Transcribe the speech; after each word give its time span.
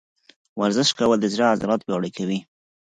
ورزش 0.59 0.89
کول 0.97 1.17
د 1.21 1.25
زړه 1.33 1.45
عضلات 1.53 1.81
پیاوړي 1.83 2.11
کوي. 2.17 2.39